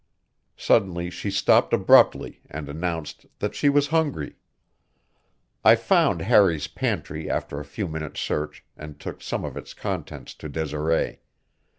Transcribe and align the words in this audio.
Suddenly 0.57 1.11
she 1.11 1.29
stopped 1.29 1.73
abruptly 1.73 2.41
and 2.49 2.67
announced 2.67 3.27
that 3.37 3.53
she 3.53 3.69
was 3.69 3.89
hungry. 3.93 4.35
I 5.63 5.75
found 5.75 6.23
Harry's 6.23 6.65
pantry 6.65 7.29
after 7.29 7.59
a 7.59 7.65
few 7.65 7.87
minutes' 7.87 8.19
search 8.19 8.65
and 8.75 8.99
took 8.99 9.21
some 9.21 9.45
of 9.45 9.55
its 9.55 9.75
contents 9.75 10.33
to 10.33 10.49
Desiree. 10.49 11.19